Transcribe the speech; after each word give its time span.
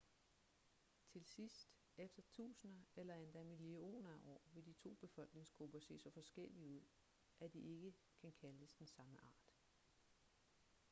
til 1.07 1.25
sidst 1.25 1.67
efter 1.97 2.21
tusinder 2.31 2.83
eller 2.95 3.13
endda 3.15 3.43
millioner 3.43 4.09
af 4.09 4.17
år 4.23 4.49
vil 4.53 4.65
de 4.65 4.73
to 4.73 4.97
befolkningsgrupper 5.01 5.79
se 5.79 5.99
så 5.99 6.09
forskellige 6.11 6.67
ud 6.69 6.81
at 7.39 7.53
de 7.53 7.59
ikke 7.59 7.93
kan 8.21 8.31
kaldes 8.41 8.73
den 8.73 8.87
samme 8.87 9.17
art 9.21 9.49